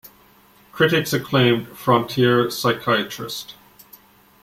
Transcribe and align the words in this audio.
Critics 0.71 1.13
acclaimed 1.13 1.67
"Frontier 1.77 2.49
Psychiatrist". 2.49 3.53